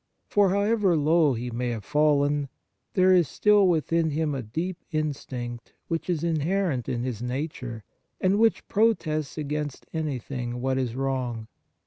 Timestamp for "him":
4.09-4.33